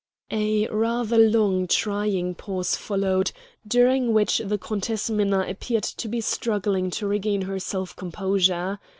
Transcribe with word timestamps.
A 0.31 0.65
rather 0.69 1.19
long, 1.19 1.67
trying 1.67 2.33
pause 2.33 2.75
followed, 2.75 3.31
during 3.67 4.13
which 4.13 4.39
the 4.43 4.57
Countess 4.57 5.11
Minna 5.11 5.41
appeared 5.47 5.83
to 5.83 6.07
be 6.07 6.21
struggling 6.21 6.89
to 6.89 7.05
regain 7.05 7.43
her 7.43 7.59
self 7.59 7.95
composure. 7.95 8.79